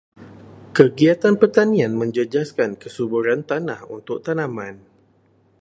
Kegiatan 0.77 1.33
pertanian 1.41 1.93
menjejaskan 2.01 2.71
kesuburan 2.81 3.41
tanah 3.49 3.81
untuk 3.97 4.17
tanaman. 4.25 4.75